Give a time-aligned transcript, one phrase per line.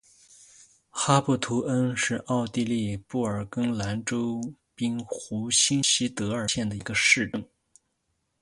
[0.89, 4.41] 哈布图恩是奥地利布尔根兰州
[4.73, 7.45] 滨湖新锡德尔县的一个市镇。